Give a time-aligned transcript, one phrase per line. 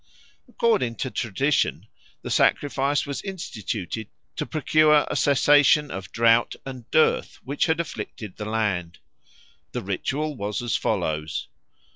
[0.49, 1.85] According to tradition
[2.23, 8.37] the sacrifice was instituted to procure a cessation of drought and dearth which had afflicted
[8.37, 8.97] the land.
[9.73, 11.49] The ritual was as follows.